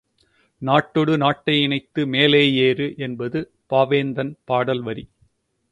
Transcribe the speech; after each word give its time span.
நாட்டொடு 0.61 1.17
நாட்டை 1.17 1.61
இணைத்து 1.61 2.07
மேலே 2.07 2.41
ஏறு, 2.59 2.93
என்பது 2.97 3.39
பாவேந்தன் 3.69 4.33
பாடல் 4.45 4.81
வரி. 4.81 5.05